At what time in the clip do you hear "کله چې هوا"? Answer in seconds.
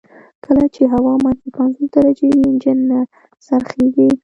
0.45-1.13